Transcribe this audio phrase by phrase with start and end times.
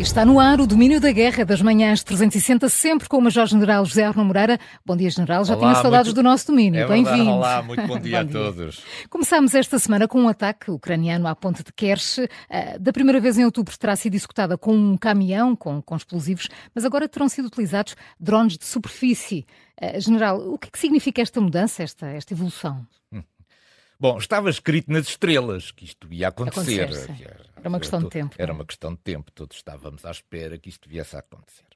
[0.00, 4.02] Está no ar o domínio da guerra das manhãs 360, sempre com o Major-General José
[4.02, 4.58] Arno Moreira.
[4.84, 5.44] Bom dia, General.
[5.44, 6.16] Já Olá, tinha saudades muito...
[6.16, 6.80] do nosso domínio.
[6.80, 7.30] É Bem-vindo.
[7.30, 8.82] Olá, muito bom dia bom a todos.
[9.10, 12.26] Começámos esta semana com um ataque ucraniano à ponte de Kerch.
[12.48, 16.48] Ah, da primeira vez em outubro terá sido executada com um caminhão com, com explosivos,
[16.74, 19.46] mas agora terão sido utilizados drones de superfície.
[19.78, 22.86] Ah, General, o que, é que significa esta mudança, esta, esta evolução?
[24.00, 26.84] Bom, estava escrito nas estrelas que isto ia acontecer.
[26.84, 28.34] acontecer era, era, uma questão de tempo.
[28.38, 31.66] Era uma questão de tempo, todos estávamos à espera que isto viesse a acontecer.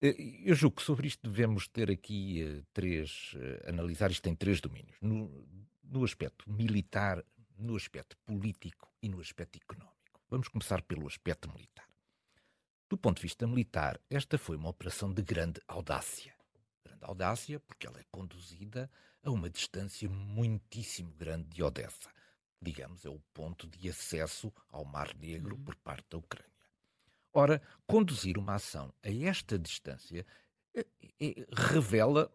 [0.00, 4.34] Eh, eu julgo que sobre isto devemos ter aqui uh, três, uh, analisar isto em
[4.34, 4.96] três domínios.
[5.02, 5.46] No,
[5.84, 7.22] no aspecto militar,
[7.58, 10.18] no aspecto político e no aspecto económico.
[10.30, 11.84] Vamos começar pelo aspecto militar.
[12.88, 16.32] Do ponto de vista militar, esta foi uma operação de grande audácia.
[16.82, 18.90] Grande audácia porque ela é conduzida
[19.22, 22.10] a uma distância muitíssimo grande de Odessa.
[22.60, 26.50] Digamos, é o ponto de acesso ao Mar Negro por parte da Ucrânia.
[27.32, 30.26] Ora, conduzir uma ação a esta distância
[30.74, 30.86] é,
[31.20, 32.30] é, revela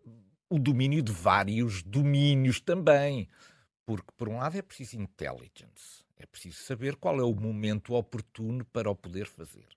[0.49, 3.27] o domínio de vários domínios também.
[3.85, 8.65] Porque, por um lado, é preciso intelligence, é preciso saber qual é o momento oportuno
[8.65, 9.67] para o poder fazer.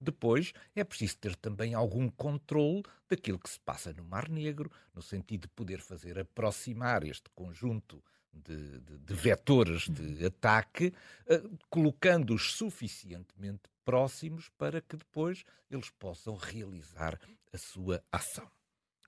[0.00, 5.00] Depois, é preciso ter também algum controle daquilo que se passa no Mar Negro, no
[5.00, 8.02] sentido de poder fazer aproximar este conjunto
[8.32, 10.26] de, de, de vetores de uhum.
[10.26, 10.92] ataque,
[11.30, 17.18] uh, colocando-os suficientemente próximos para que depois eles possam realizar
[17.52, 18.50] a sua ação.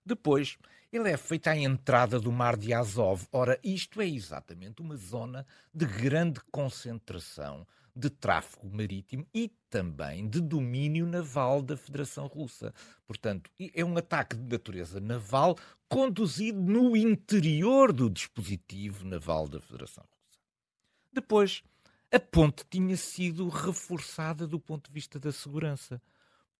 [0.06, 0.56] Depois,
[0.90, 3.26] ele é feito à entrada do Mar de Azov.
[3.30, 7.66] Ora, isto é exatamente uma zona de grande concentração
[7.98, 12.72] de tráfego marítimo e também de domínio naval da Federação Russa.
[13.04, 15.56] Portanto, é um ataque de natureza naval
[15.88, 20.38] conduzido no interior do dispositivo naval da Federação Russa.
[21.12, 21.62] Depois,
[22.12, 26.00] a ponte tinha sido reforçada do ponto de vista da segurança,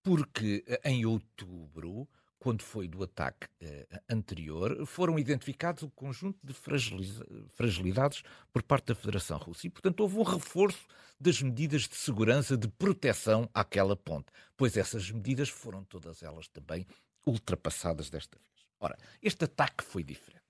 [0.03, 6.55] porque eh, em outubro quando foi do ataque eh, anterior, foram identificados um conjunto de
[7.55, 8.23] fragilidades
[8.53, 9.67] por parte da Federação Russa.
[9.67, 10.87] E, portanto, houve um reforço
[11.21, 14.27] das medidas de segurança, de proteção àquela ponte,
[14.57, 16.87] pois essas medidas foram todas elas também
[17.27, 18.67] ultrapassadas desta vez.
[18.81, 20.45] Ora, este ataque foi diferente.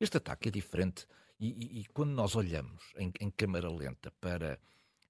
[0.00, 1.06] Este ataque é diferente
[1.38, 4.58] e, e, e quando nós olhamos em, em câmara lenta para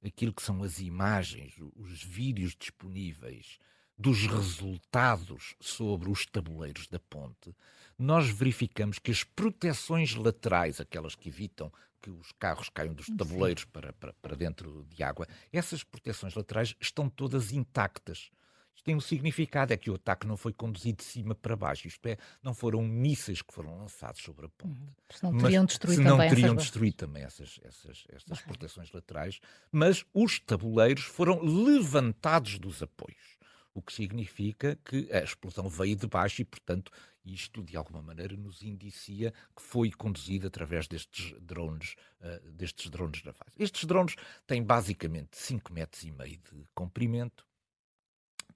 [0.05, 3.59] aquilo que são as imagens, os vídeos disponíveis,
[3.99, 7.55] dos resultados sobre os tabuleiros da ponte,
[7.99, 13.65] nós verificamos que as proteções laterais, aquelas que evitam que os carros caiam dos tabuleiros
[13.65, 18.31] para, para, para dentro de água, essas proteções laterais estão todas intactas.
[18.77, 21.89] Isto tem um significado, é que o ataque não foi conduzido de cima para baixo,
[21.89, 24.79] isto é, não foram mísseis que foram lançados sobre a ponte.
[24.79, 24.89] Uhum.
[25.11, 26.63] Senão teriam destruído senão também, teriam essas...
[26.63, 29.41] destruído também essas, essas, essas proteções laterais,
[29.73, 33.36] mas os tabuleiros foram levantados dos apoios
[33.77, 36.91] o que significa que a explosão veio de baixo e, portanto,
[37.23, 43.23] isto de alguma maneira nos indicia que foi conduzido através destes drones, uh, destes drones
[43.23, 43.53] navais.
[43.59, 44.15] Estes drones
[44.47, 47.47] têm basicamente 5 metros e meio de comprimento,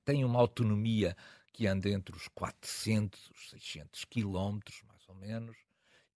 [0.07, 1.15] têm uma autonomia
[1.53, 5.57] que anda entre os 400 e os 600 quilómetros, mais ou menos,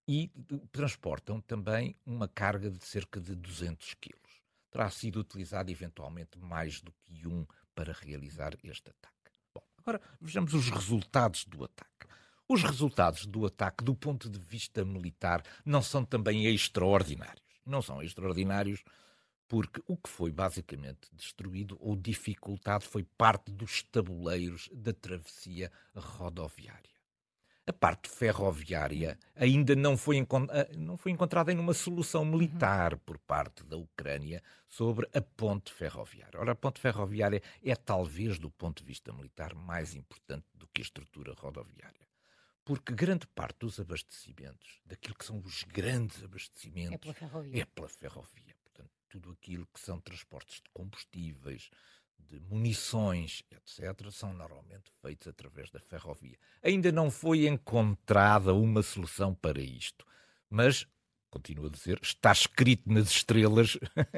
[0.07, 0.31] e
[0.71, 4.41] transportam também uma carga de cerca de 200 quilos.
[4.71, 7.45] Terá sido utilizado eventualmente mais do que um
[7.75, 9.31] para realizar este ataque.
[9.53, 11.91] Bom, agora vejamos os resultados do ataque.
[12.47, 17.43] Os resultados do ataque, do ponto de vista militar, não são também extraordinários.
[17.65, 18.83] Não são extraordinários
[19.47, 26.94] porque o que foi basicamente destruído ou dificultado foi parte dos tabuleiros da travessia rodoviária
[27.67, 33.17] a parte ferroviária ainda não foi, ah, não foi encontrada em uma solução militar por
[33.17, 36.39] parte da Ucrânia sobre a ponte ferroviária.
[36.39, 40.81] Ora, a ponte ferroviária é talvez, do ponto de vista militar, mais importante do que
[40.81, 42.05] a estrutura rodoviária.
[42.63, 47.61] Porque grande parte dos abastecimentos, daquilo que são os grandes abastecimentos, é pela ferrovia.
[47.61, 48.55] É pela ferrovia.
[48.63, 51.69] Portanto, tudo aquilo que são transportes de combustíveis,
[52.19, 56.37] de munições, etc., são normalmente feitos através da ferrovia.
[56.63, 60.05] Ainda não foi encontrada uma solução para isto,
[60.49, 60.87] mas
[61.35, 63.77] continuo a dizer, está escrito nas estrelas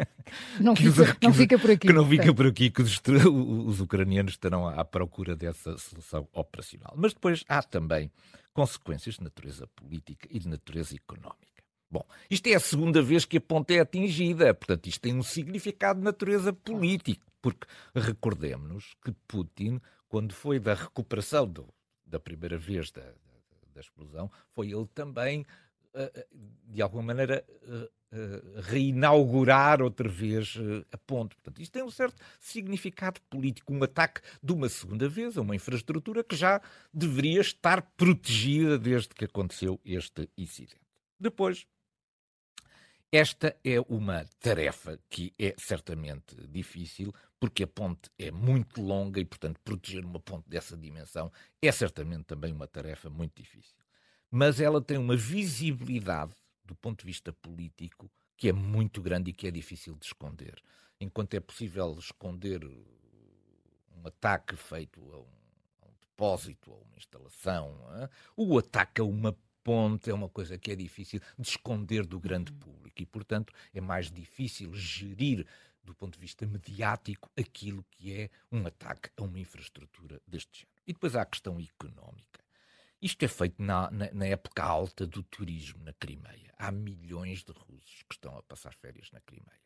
[0.62, 1.88] não, que fica, os, não fica por aqui.
[1.88, 6.94] Que não fica por aqui, que os, os, ucranianos estarão à procura dessa solução operacional.
[6.96, 8.12] Mas depois há também
[8.54, 11.64] consequências de natureza política e de natureza económica.
[11.90, 15.24] Bom, isto é a segunda vez que a ponte é atingida, portanto, isto tem um
[15.24, 17.66] significado de natureza política, porque
[17.96, 19.80] recordemos-nos que Putin,
[20.10, 21.74] quando foi da recuperação do,
[22.06, 23.14] da primeira vez da, da,
[23.74, 25.46] da, explosão, foi ele também
[26.68, 27.44] de alguma maneira,
[28.64, 30.56] reinaugurar outra vez
[30.92, 31.36] a ponte.
[31.36, 35.56] Portanto, isto tem um certo significado político, um ataque de uma segunda vez a uma
[35.56, 36.62] infraestrutura que já
[36.94, 40.80] deveria estar protegida desde que aconteceu este incidente.
[41.20, 41.66] Depois,
[43.12, 49.26] esta é uma tarefa que é certamente difícil, porque a ponte é muito longa e,
[49.26, 51.32] portanto, proteger uma ponte dessa dimensão
[51.62, 53.78] é certamente também uma tarefa muito difícil.
[54.30, 56.34] Mas ela tem uma visibilidade,
[56.66, 60.62] do ponto de vista político, que é muito grande e que é difícil de esconder.
[61.00, 65.28] Enquanto é possível esconder um ataque feito a um,
[65.82, 69.36] a um depósito, a uma instalação, o ataque a uma
[69.68, 72.60] ponte é uma coisa que é difícil de esconder do grande uhum.
[72.60, 75.46] público e, portanto, é mais difícil gerir
[75.84, 80.82] do ponto de vista mediático aquilo que é um ataque a uma infraestrutura deste género.
[80.88, 82.40] E depois há a questão económica.
[83.02, 86.54] Isto é feito na, na, na, época alta do turismo na Crimeia.
[86.58, 89.60] Há milhões de russos que estão a passar férias na Crimeia.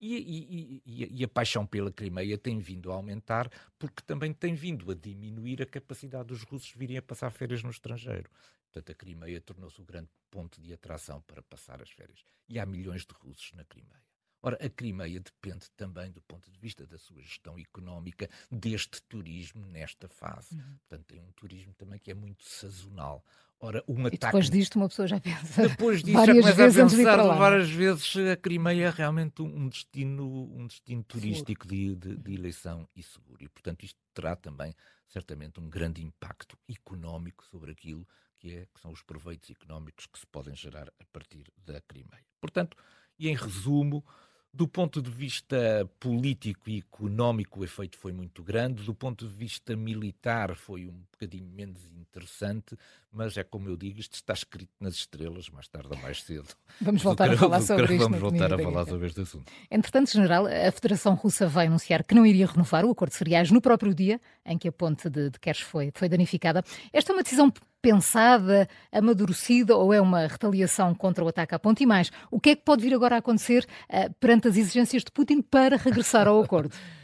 [0.00, 4.54] E, e, e, e, a paixão pela Crimeia tem vindo a aumentar porque também tem
[4.54, 8.30] vindo a diminuir a capacidade dos russos virem a passar férias no estrangeiro.
[8.72, 12.22] Portanto, a Crimeia tornou-se o grande ponto de atração para passar as férias.
[12.48, 14.02] E há milhões de russos na Crimeia.
[14.42, 19.66] Ora, a Crimeia depende também, do ponto de vista da sua gestão económica, deste turismo
[19.66, 20.54] nesta fase.
[20.54, 20.76] Uhum.
[20.88, 23.22] Portanto, tem um turismo também que é muito sazonal.
[23.58, 24.16] Ora, um ataque...
[24.16, 27.70] E depois disto uma pessoa já pensa Depois disto várias já vezes a pensar várias
[27.70, 33.02] vezes a Crimeia é realmente um destino, um destino turístico de, de, de, eleição e
[33.02, 33.44] seguro.
[33.44, 34.74] E, portanto, isto terá também,
[35.06, 38.08] certamente, um grande impacto económico sobre aquilo
[38.40, 42.24] que, é, que são os proveitos económicos que se podem gerar a partir da Crimeia.
[42.40, 42.76] Portanto,
[43.18, 44.04] e em resumo,
[44.52, 48.82] do ponto de vista político e económico, o efeito foi muito grande.
[48.82, 52.76] Do ponto de vista militar, foi um bocadinho menos interessante.
[53.12, 56.48] Mas é como eu digo, isto está escrito nas estrelas, mais tarde ou mais cedo.
[56.80, 58.04] Vamos voltar a falar sobre isto.
[58.04, 59.52] Vamos voltar a falar sobre este assunto.
[59.70, 63.50] Entretanto, General, a Federação Russa vai anunciar que não iria renovar o acordo de cereais
[63.50, 66.64] no próprio dia em que a ponte de, de Kerch foi, foi danificada.
[66.92, 67.52] Esta é uma decisão
[67.82, 71.82] pensada, amadurecida ou é uma retaliação contra o ataque à ponte?
[71.82, 75.02] E mais, o que é que pode vir agora a acontecer uh, perante as exigências
[75.02, 76.74] de Putin para regressar ao acordo?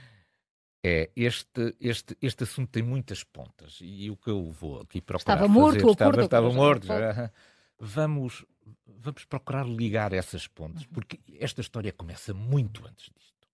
[0.88, 5.34] É, este, este, este assunto tem muitas pontas e o que eu vou aqui procurar
[5.34, 6.20] Estava morto fazer, o acordo.
[6.22, 6.86] Estava, estava morto.
[6.86, 7.32] Já.
[7.76, 8.44] Vamos,
[8.86, 10.90] vamos procurar ligar essas pontas, uhum.
[10.92, 13.48] porque esta história começa muito antes disto.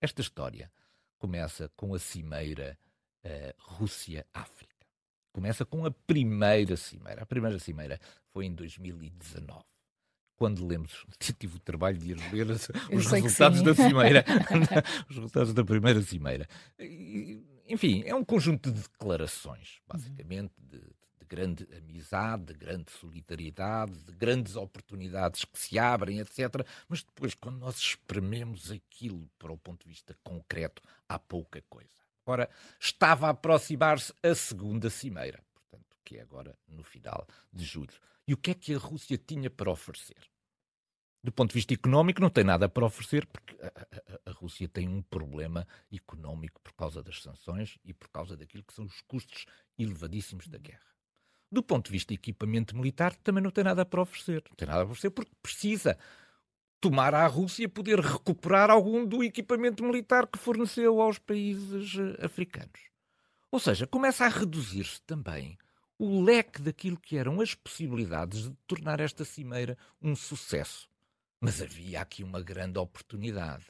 [0.00, 0.70] Esta história
[1.18, 2.78] começa com a cimeira
[3.24, 4.86] uh, Rússia-África.
[5.32, 7.22] Começa com a primeira cimeira.
[7.22, 7.98] A primeira cimeira
[8.30, 9.64] foi em 2019
[10.38, 11.04] quando lemos,
[11.38, 14.24] tive o trabalho de ir ler os resultados da cimeira,
[15.10, 16.48] os resultados da primeira cimeira.
[17.68, 24.12] Enfim, é um conjunto de declarações, basicamente, de, de, grande amizade, de grande solidariedade, de
[24.12, 26.66] grandes oportunidades que se abrem, etc.
[26.88, 31.90] Mas depois, quando nós esprememos aquilo para o ponto de vista concreto, há pouca coisa.
[32.24, 32.48] Ora,
[32.80, 37.92] estava a aproximar-se a segunda cimeira, portanto, que é agora no final de julho.
[38.26, 40.27] E o que é que a Rússia tinha para oferecer?
[41.28, 44.66] Do ponto de vista económico, não tem nada para oferecer, porque a, a, a, Rússia
[44.66, 49.02] tem um problema económico por causa das sanções e por causa daquilo que são os
[49.02, 49.44] custos
[49.78, 50.80] elevadíssimos da guerra.
[51.52, 54.42] Do ponto de vista de equipamento militar, também não tem nada para oferecer.
[54.48, 55.98] Não tem nada para oferecer porque precisa
[56.80, 62.80] tomar à Rússia poder recuperar algum do equipamento militar que forneceu aos países eh, africanos.
[63.52, 65.58] Ou seja, começa a reduzir-se também
[65.98, 70.87] o leque daquilo que eram as possibilidades de tornar esta cimeira um sucesso.
[71.40, 73.66] Mas havia aqui uma grande oportunidade.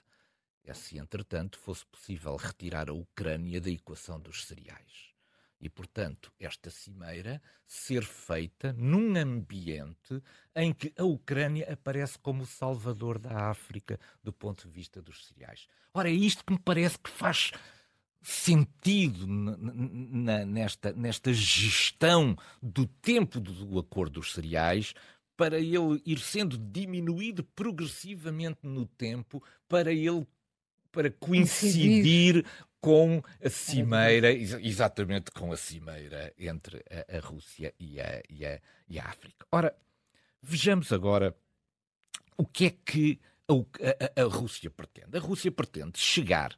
[0.64, 5.08] É se, entretanto, fosse possível retirar a Ucrânia da equação dos cereais
[5.60, 10.22] e, portanto, esta cimeira ser feita num ambiente
[10.54, 15.26] em que a Ucrânia aparece como o salvador da África do ponto de vista dos
[15.26, 15.66] cereais.
[15.92, 17.50] Ora, é isto que me parece que faz
[18.22, 24.94] sentido nesta, nesta gestão do tempo do acordo dos cereais
[25.38, 30.26] para ele ir sendo diminuído progressivamente no tempo para ele
[30.90, 32.44] para coincidir
[32.80, 38.60] com a cimeira, exatamente com a cimeira entre a, a Rússia e a, e, a,
[38.88, 39.46] e a, África.
[39.52, 39.72] Ora,
[40.42, 41.36] vejamos agora
[42.36, 45.16] o que é que a, a Rússia pretende.
[45.16, 46.52] A Rússia pretende chegar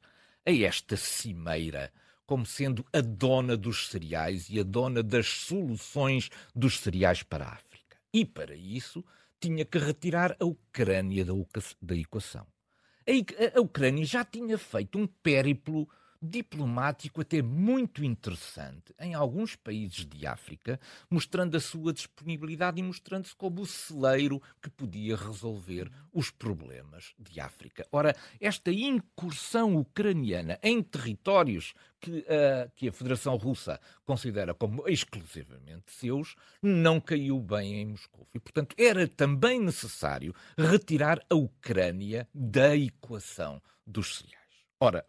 [0.47, 1.93] a esta cimeira
[2.25, 7.53] como sendo a dona dos cereais e a dona das soluções dos cereais para a
[7.53, 7.70] África.
[8.13, 9.05] E para isso
[9.41, 12.47] tinha que retirar a Ucrânia da, equação.
[13.07, 15.89] A, a Ucrânia já tinha feito um périplo
[16.21, 23.35] diplomático até muito interessante em alguns países de África, mostrando a sua disponibilidade e mostrando-se
[23.35, 27.87] como o celeiro que podia resolver os problemas de África.
[27.91, 35.93] Ora, esta incursão ucraniana em territórios que, uh, que a Federação Russa considera como exclusivamente
[35.93, 38.27] seus, não caiu bem em Moscou.
[38.35, 44.41] E, portanto, era também necessário retirar a Ucrânia da equação dos cereais.
[44.81, 45.05] Ora,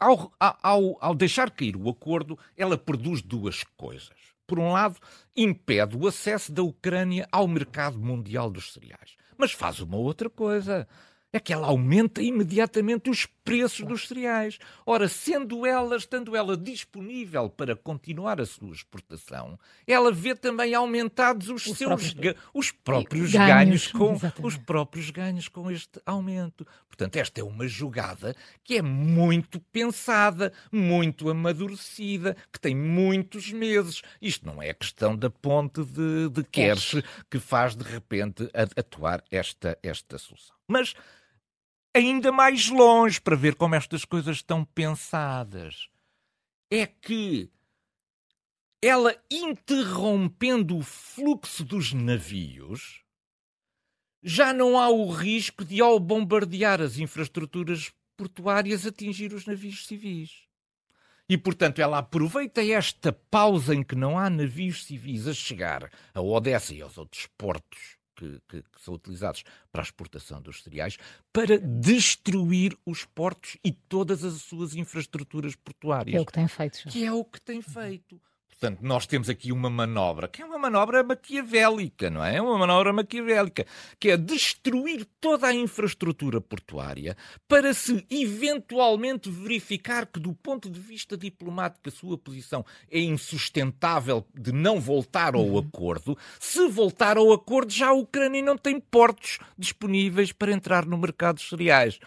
[0.00, 4.34] ao, ao, ao deixar cair o acordo, ela produz duas coisas.
[4.46, 4.98] Por um lado,
[5.34, 9.16] impede o acesso da Ucrânia ao mercado mundial dos cereais.
[9.36, 10.86] Mas faz uma outra coisa
[11.34, 14.56] é que ela aumenta imediatamente os preços dos cereais.
[14.86, 21.50] Ora, sendo ela, estando ela disponível para continuar a sua exportação, ela vê também aumentados
[21.50, 26.64] os, os seus próprios, os próprios ganhos, ganhos com os próprios ganhos com este aumento.
[26.86, 34.02] Portanto, esta é uma jogada que é muito pensada, muito amadurecida, que tem muitos meses.
[34.22, 39.76] Isto não é questão da ponte de, de Kersh que faz de repente atuar esta,
[39.82, 40.54] esta solução.
[40.68, 40.94] Mas
[41.94, 45.88] ainda mais longe para ver como estas coisas estão pensadas.
[46.70, 47.48] É que
[48.82, 53.02] ela interrompendo o fluxo dos navios,
[54.22, 60.42] já não há o risco de, ao bombardear as infraestruturas portuárias, atingir os navios civis.
[61.28, 66.20] E, portanto, ela aproveita esta pausa em que não há navios civis a chegar a
[66.20, 70.96] Odessa e aos outros portos que, que, que, são utilizados para a exportação dos cereais
[71.32, 76.12] para destruir os portos e todas as suas infraestruturas portuárias.
[76.12, 76.88] Que é o que tem feito.
[76.88, 78.20] Que é o que tem feito.
[78.64, 82.36] Portanto, nós temos aqui uma manobra, que é uma manobra maquiavélica, não é?
[82.36, 83.66] É uma manobra maquiavélica,
[84.00, 87.14] que é destruir toda a infraestrutura portuária
[87.46, 94.26] para se eventualmente verificar que, do ponto de vista diplomático, a sua posição é insustentável
[94.34, 95.58] de não voltar ao uhum.
[95.58, 96.16] acordo.
[96.40, 101.36] Se voltar ao acordo, já a Ucrânia não tem portos disponíveis para entrar no mercado
[101.36, 101.98] de cereais.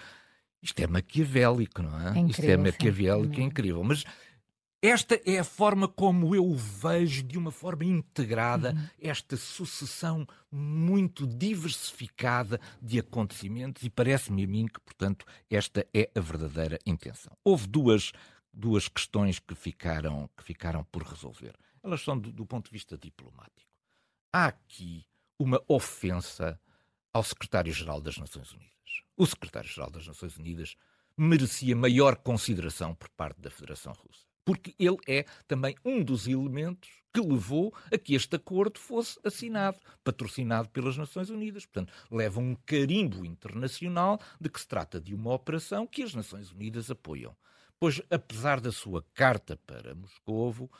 [0.60, 2.18] Isto é maquiavélico, não é?
[2.18, 3.84] é incrível, Isto é maquiavélico, é incrível.
[3.84, 4.04] Mas
[4.82, 8.90] esta é a forma como eu vejo de uma forma integrada uhum.
[9.02, 16.20] esta sucessão muito diversificada de acontecimentos e parece-me a mim que, portanto, esta é a
[16.20, 17.36] verdadeira intenção.
[17.44, 18.12] Houve duas,
[18.54, 21.56] duas questões que ficaram, que ficaram por resolver.
[21.84, 23.72] Elas são do, do ponto de vista diplomático.
[24.32, 25.08] Há aqui
[25.40, 26.60] uma ofensa
[27.12, 29.02] ao secretário-geral das Nações Unidas.
[29.16, 30.76] O secretário-geral das Nações Unidas
[31.18, 36.90] merecia maior consideração por parte da Federação Russa porque ele é também um dos elementos
[37.14, 41.66] que levou a que este acordo fosse assinado, patrocinado pelas Nações Unidas.
[41.66, 46.50] Portanto, leva um carimbo internacional de que se trata de uma operação que as Nações
[46.50, 47.36] Unidas apoiam.
[47.78, 50.72] Pois, apesar da sua carta para Moscovo,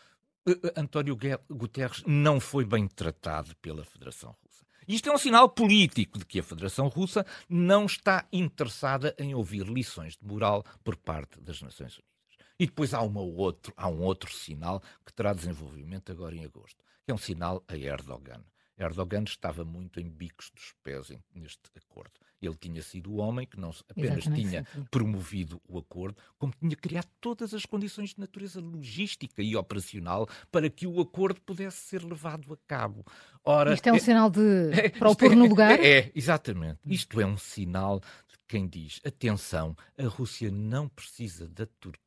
[0.48, 1.18] eh, eh, António
[1.50, 4.66] Guterres não foi bem tratado pela Federação Russa.
[4.88, 9.68] Isto é um sinal político de que a Federação Russa não está interessada em ouvir
[9.68, 12.17] lições de moral por parte das Nações Unidas.
[12.60, 16.84] E depois há, uma outro, há um outro sinal que terá desenvolvimento agora em agosto,
[17.06, 18.44] que é um sinal a Erdogan.
[18.78, 22.12] Erdogan estava muito em bicos dos pés neste acordo.
[22.40, 24.86] Ele tinha sido o homem que não apenas Exatamente, tinha sim.
[24.92, 30.70] promovido o acordo, como tinha criado todas as condições de natureza logística e operacional para
[30.70, 33.04] que o acordo pudesse ser levado a cabo.
[33.44, 35.80] Ora, isto é um é, sinal de é, para o pôr no lugar?
[35.80, 36.80] É, é, exatamente.
[36.86, 42.07] Isto é um sinal de quem diz: atenção, a Rússia não precisa da Turquia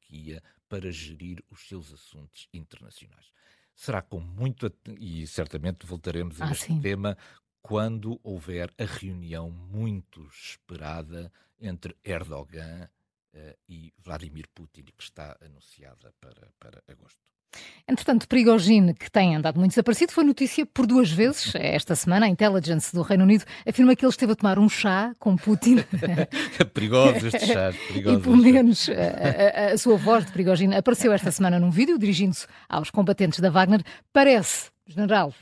[0.68, 3.32] para gerir os seus assuntos internacionais
[3.80, 4.70] será com muito.
[4.98, 6.80] E certamente voltaremos a ah, este sim.
[6.80, 7.16] tema
[7.62, 12.88] quando houver a reunião muito esperada entre Erdogan
[13.34, 17.20] uh, e Vladimir Putin, que está anunciada para, para agosto.
[17.88, 22.26] Entretanto, Prigogine, que tem andado muito desaparecido, foi notícia por duas vezes esta semana.
[22.26, 25.78] A Intelligence do Reino Unido afirma que ele esteve a tomar um chá com Putin.
[26.72, 27.72] perigoso este chá.
[27.88, 31.70] Perigoso e pelo menos a, a, a, sua voz de Prigogine apareceu esta semana num
[31.70, 33.82] vídeo dirigindo-se aos combatentes da Wagner.
[34.12, 35.32] Parece general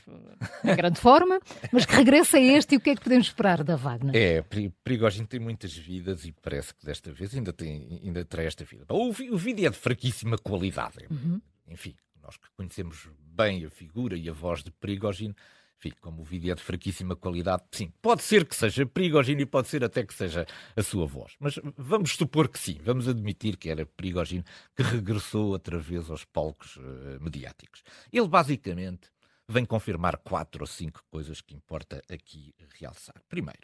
[0.63, 1.39] em grande forma,
[1.71, 4.15] mas que regressa a este e o que é que podemos esperar da Wagner?
[4.15, 4.43] É,
[4.83, 8.85] Prigogine tem muitas vidas e parece que desta vez ainda, tem, ainda terá esta vida.
[8.89, 11.05] O, o vídeo é de fraquíssima qualidade.
[11.09, 11.39] Uhum
[11.69, 15.35] enfim, nós que conhecemos bem a figura e a voz de Prigogine,
[15.79, 19.45] enfim, como o vídeo é de fraquíssima qualidade, sim, pode ser que seja Prigogine e
[19.45, 20.45] pode ser até que seja
[20.75, 21.35] a sua voz.
[21.39, 24.43] Mas vamos supor que sim, vamos admitir que era Prigogine
[24.75, 27.81] que regressou outra vez aos palcos uh, mediáticos.
[28.11, 29.09] Ele basicamente
[29.47, 33.15] vem confirmar quatro ou cinco coisas que importa aqui realçar.
[33.29, 33.61] Primeiro,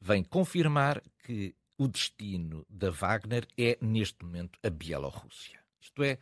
[0.00, 5.60] vem confirmar que o destino da Wagner é, neste momento, a Bielorrússia.
[5.80, 6.18] Isto é,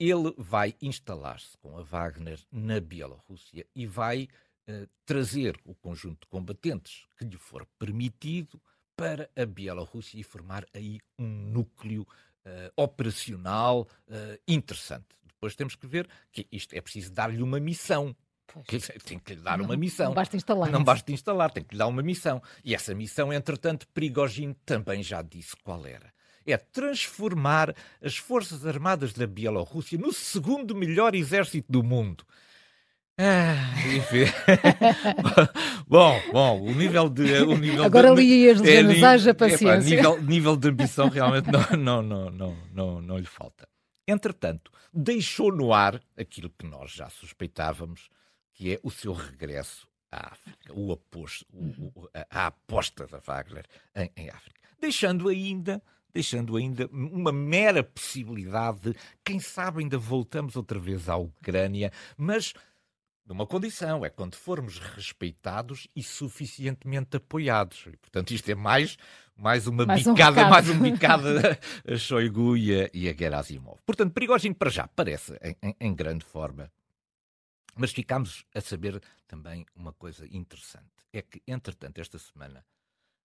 [0.00, 4.26] ele vai instalar-se com a Wagner na Bielorrússia e vai
[4.66, 8.58] uh, trazer o conjunto de combatentes que lhe for permitido
[8.96, 15.06] para a Bielorrússia e formar aí um núcleo uh, operacional uh, interessante.
[15.26, 18.16] Depois temos que ver que isto é preciso dar-lhe uma missão.
[19.04, 20.06] Tem que lhe dar não, uma missão.
[20.06, 20.70] Não basta instalar.
[20.70, 22.42] Não basta instalar, tem que lhe dar uma missão.
[22.64, 26.12] E essa missão, entretanto, Prigogine também já disse qual era.
[26.52, 32.24] É transformar as Forças Armadas da Bielorrússia no segundo melhor exército do mundo.
[33.22, 34.24] Ah, enfim.
[35.86, 37.42] bom, bom, o nível de.
[37.42, 39.72] O nível Agora de, li as é, haja paciência.
[39.72, 43.68] É, nível, nível de ambição realmente não, não, não, não, não, não lhe falta.
[44.08, 48.08] Entretanto, deixou no ar aquilo que nós já suspeitávamos,
[48.54, 53.66] que é o seu regresso à África, o aposto, o, a, a, aposta da Wagner
[53.94, 54.58] em, em África.
[54.80, 61.16] Deixando ainda deixando ainda uma mera possibilidade de, quem sabe, ainda voltamos outra vez à
[61.16, 62.54] Ucrânia, mas
[63.30, 67.86] numa condição, é quando formos respeitados e suficientemente apoiados.
[67.86, 68.96] E, portanto, isto é mais,
[69.36, 73.78] mais uma mais bicada, um mais uma bicada a Shoigu e a, e a Gerasimov.
[73.86, 76.72] Portanto, Prigogine para já parece em, em, em grande forma.
[77.76, 80.90] Mas ficámos a saber também uma coisa interessante.
[81.12, 82.64] É que, entretanto, esta semana,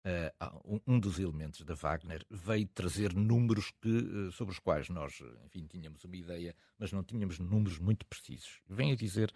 [0.06, 5.22] Uh, um dos elementos da Wagner veio trazer números que, uh, sobre os quais nós,
[5.46, 8.62] enfim, tínhamos uma ideia, mas não tínhamos números muito precisos.
[8.68, 9.32] Vem a dizer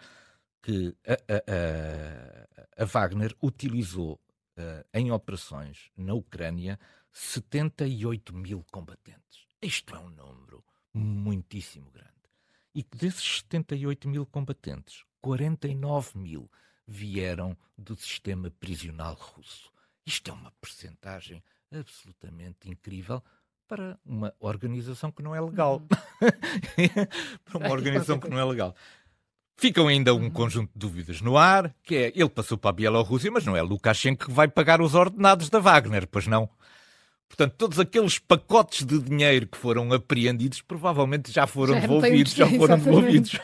[0.62, 4.14] que a, a, a, a Wagner utilizou
[4.58, 6.80] uh, em operações na Ucrânia
[7.12, 9.48] 78 mil combatentes.
[9.62, 12.10] Isto é um número muitíssimo grande.
[12.74, 16.50] E que desses 78 mil combatentes, 49 mil
[16.88, 19.73] vieram do sistema prisional russo.
[20.06, 23.24] Isto é uma percentagem absolutamente incrível
[23.68, 25.82] para uma organização que não é legal.
[25.82, 25.88] Uhum.
[27.46, 28.76] para uma organização que não é legal.
[29.56, 30.30] Ficam ainda um uhum.
[30.32, 33.62] conjunto de dúvidas no ar, que é, ele passou para a Bielorrússia, mas não é
[33.62, 36.50] Lukashenko que vai pagar os ordenados da Wagner, pois não?
[37.28, 42.48] Portanto, todos aqueles pacotes de dinheiro que foram apreendidos provavelmente já foram já devolvidos, já
[42.48, 43.40] foram devolvidos.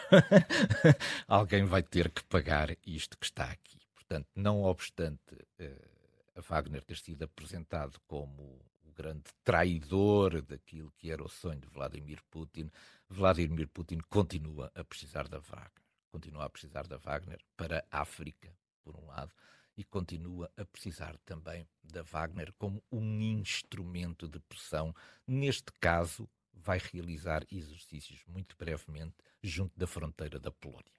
[1.27, 3.79] Alguém vai ter que pagar isto que está aqui.
[3.95, 5.88] Portanto, não obstante uh,
[6.35, 12.21] Wagner ter sido apresentado como o grande traidor daquilo que era o sonho de Vladimir
[12.29, 12.69] Putin,
[13.09, 18.53] Vladimir Putin continua a precisar da Wagner continua a precisar da Wagner para a África,
[18.83, 19.31] por um lado,
[19.77, 24.93] e continua a precisar também da Wagner como um instrumento de pressão.
[25.25, 30.98] Neste caso, vai realizar exercícios muito brevemente junto da fronteira da Polónia.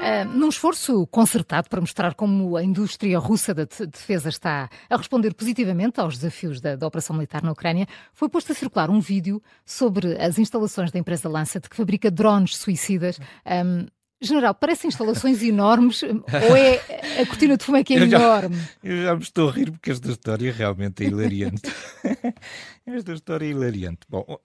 [0.00, 5.34] Uh, num esforço concertado para mostrar como a indústria russa da defesa está a responder
[5.34, 9.42] positivamente aos desafios da, da, operação militar na Ucrânia, foi posto a circular um vídeo
[9.62, 13.20] sobre as instalações da empresa Lancet, que fabrica drones suicidas.
[13.44, 13.86] Um,
[14.22, 16.76] General, parecem instalações enormes ou é
[17.22, 18.56] a cortina de fumo é que é eu enorme?
[18.56, 21.62] Já, eu já me estou a rir porque esta história realmente é hilariante.
[22.86, 24.00] esta história é hilariante.
[24.10, 24.38] Bom,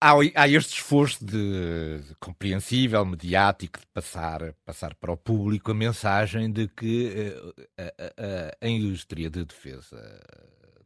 [0.00, 5.74] há, há este esforço de, de, compreensível, mediático, de passar, passar para o público a
[5.74, 9.96] mensagem de que uh, a, a, a, indústria de defesa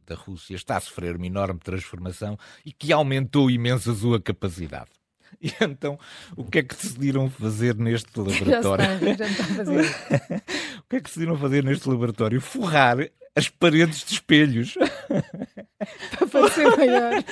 [0.05, 4.89] da Rússia está a sofrer uma enorme transformação e que aumentou imenso a sua capacidade.
[5.41, 5.97] E então,
[6.35, 8.83] o que é que decidiram fazer neste laboratório?
[8.99, 9.85] Já está, já está a fazer.
[10.79, 12.41] o que é que decidiram fazer neste laboratório?
[12.41, 12.97] Forrar
[13.35, 14.75] as paredes de espelhos.
[16.17, 17.23] Para parecer maior.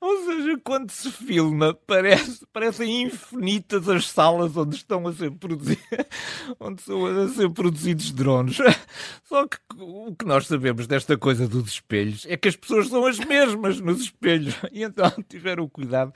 [0.00, 5.84] Ou seja, quando se filma, parece, parecem infinitas as salas onde estão a ser produzidos,
[6.60, 8.58] onde são a ser produzidos drones.
[9.24, 13.06] Só que o que nós sabemos desta coisa dos espelhos é que as pessoas são
[13.06, 14.54] as mesmas nos espelhos.
[14.72, 16.12] E então tiveram cuidado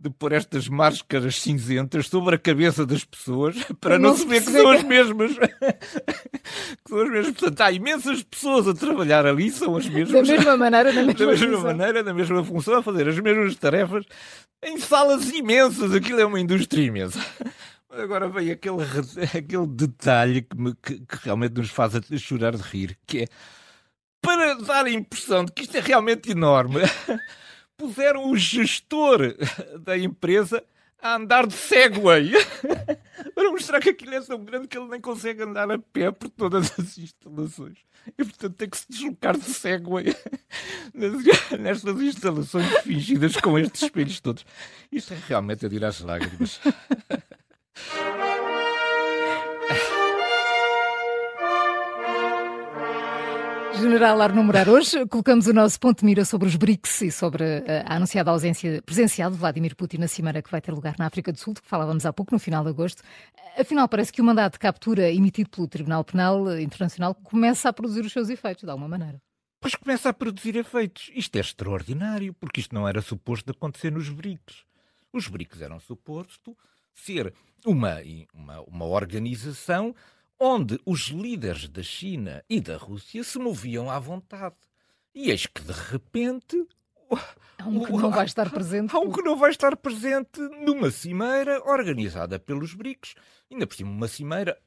[0.00, 4.44] de pôr estas máscaras cinzentas sobre a cabeça das pessoas para não, não se ver
[4.44, 5.32] que são as mesmas.
[5.36, 7.34] que são as mesmas.
[7.36, 10.12] Portanto, há imensas pessoas a trabalhar ali, são as mesmas.
[10.28, 11.62] Da mesma maneira, da mesma, da mesma função.
[11.62, 14.04] maneira, da mesma função, a fazer as mesmas tarefas
[14.62, 15.92] em salas imensas.
[15.92, 17.24] Aquilo é uma indústria imensa.
[17.90, 18.82] Agora vem aquele,
[19.36, 23.24] aquele detalhe que, me, que, que realmente nos faz chorar de rir, que é
[24.20, 26.80] para dar a impressão de que isto é realmente enorme
[27.78, 29.34] puseram o gestor
[29.78, 30.62] da empresa
[31.00, 32.32] a andar de Segway
[33.34, 36.28] para mostrar que aquilo é tão grande que ele nem consegue andar a pé por
[36.28, 37.78] todas as instalações.
[38.18, 40.06] E portanto tem que se deslocar de Segway
[41.58, 44.44] nestas instalações fingidas com estes espelhos todos.
[44.90, 46.60] Isto é realmente a tirar as lágrimas.
[53.80, 57.44] General Arno Morar, hoje colocamos o nosso ponto de mira sobre os BRICS e sobre
[57.44, 61.06] eh, a anunciada ausência presencial de Vladimir Putin na cimeira que vai ter lugar na
[61.06, 63.04] África do Sul, de que falávamos há pouco, no final de agosto.
[63.56, 68.00] Afinal, parece que o mandato de captura emitido pelo Tribunal Penal Internacional começa a produzir
[68.04, 69.22] os seus efeitos, de alguma maneira.
[69.60, 71.08] Pois começa a produzir efeitos.
[71.14, 74.64] Isto é extraordinário, porque isto não era suposto acontecer nos BRICS.
[75.12, 76.56] Os BRICS eram suposto
[76.92, 77.32] ser
[77.64, 77.98] uma,
[78.34, 79.94] uma, uma organização
[80.38, 84.56] onde os líderes da China e da Rússia se moviam à vontade.
[85.14, 86.66] E eis que, de repente,
[87.58, 88.94] Há um que não vai estar presente.
[88.94, 93.14] Há um que não vai estar presente numa cimeira organizada pelos BRICS.
[93.50, 94.58] Ainda por cima, uma cimeira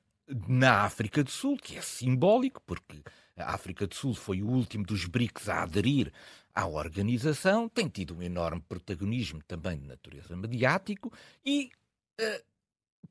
[0.48, 3.02] na África do Sul, que é simbólico, porque
[3.38, 6.12] a África do Sul foi o último dos BRICS a aderir
[6.54, 11.12] à organização, tem tido um enorme protagonismo também de natureza mediático
[11.46, 11.72] e
[12.20, 12.44] uh,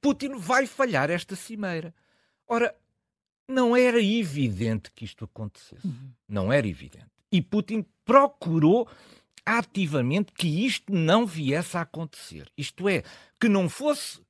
[0.01, 1.95] Putin vai falhar esta cimeira.
[2.51, 2.75] Ora,
[3.47, 5.87] não era evidente que isto acontecesse.
[5.87, 6.11] Uhum.
[6.29, 7.07] Não era evidente.
[7.31, 8.89] E Putin procurou
[9.47, 12.51] ativamente que isto não viesse a acontecer.
[12.59, 13.05] Isto é,
[13.39, 14.21] que não fosse.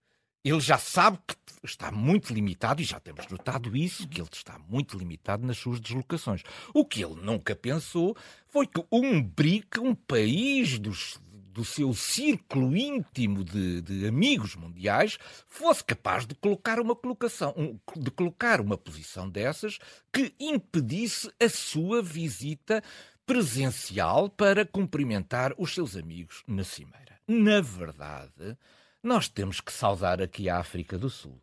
[0.45, 4.59] Ele já sabe que está muito limitado, e já temos notado isso, que ele está
[4.59, 6.43] muito limitado nas suas deslocações.
[6.75, 8.15] O que ele nunca pensou
[8.49, 11.19] foi que um BRIC, um país dos
[11.53, 17.55] do seu círculo íntimo de, de, amigos mundiais fosse capaz de colocar uma colocação,
[17.97, 19.79] de colocar uma posição dessas
[20.13, 22.83] que impedisse a sua visita
[23.27, 27.19] presencial para cumprimentar os seus amigos na Cimeira.
[27.27, 28.57] Na verdade,
[29.03, 31.41] nós temos que saudar aqui a África do Sul.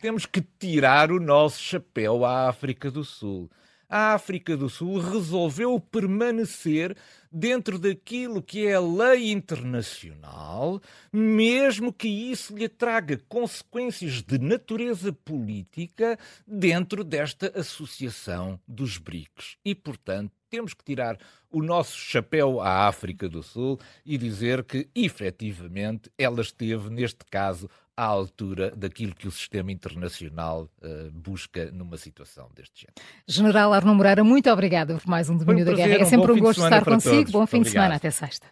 [0.00, 3.50] Temos que tirar o nosso chapéu à África do Sul
[3.90, 6.96] a África do Sul resolveu permanecer
[7.30, 10.80] dentro daquilo que é a lei internacional,
[11.12, 19.56] mesmo que isso lhe traga consequências de natureza política dentro desta associação dos BRICS.
[19.64, 21.18] E, portanto, temos que tirar
[21.50, 27.68] o nosso chapéu à África do Sul e dizer que, efetivamente, ela esteve, neste caso,
[28.00, 32.94] à altura daquilo que o sistema internacional uh, busca numa situação deste género.
[33.28, 36.00] General Arno Moreira, muito obrigada por mais um Domínio um da Guerra.
[36.00, 37.30] É sempre um, um gosto estar consigo.
[37.30, 37.96] Bom fim de semana.
[37.96, 38.46] Até sexta.